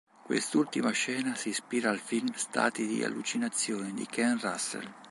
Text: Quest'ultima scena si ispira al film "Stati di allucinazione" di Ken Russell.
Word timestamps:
Quest'ultima 0.23 0.89
scena 0.89 1.35
si 1.35 1.49
ispira 1.49 1.91
al 1.91 1.99
film 1.99 2.33
"Stati 2.33 2.87
di 2.87 3.03
allucinazione" 3.03 3.93
di 3.93 4.07
Ken 4.07 4.39
Russell. 4.41 4.91